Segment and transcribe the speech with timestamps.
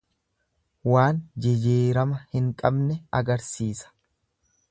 [0.91, 3.93] Waan jijiirama hin qabne agarsiisa.